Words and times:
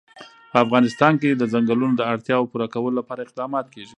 په 0.51 0.57
افغانستان 0.65 1.13
کې 1.21 1.29
د 1.31 1.43
چنګلونه 1.51 1.95
د 1.97 2.01
اړتیاوو 2.13 2.49
پوره 2.51 2.67
کولو 2.73 2.97
لپاره 2.99 3.19
اقدامات 3.25 3.65
کېږي. 3.73 3.89